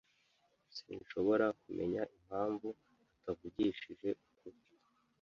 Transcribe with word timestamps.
Sinshobora 0.77 1.45
kumenya 1.61 2.01
impamvu 2.17 2.67
atavugishije 3.15 4.09
ukuri. 4.25 4.59